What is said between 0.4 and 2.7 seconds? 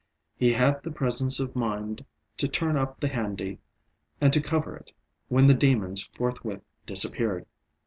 had the presence of mind to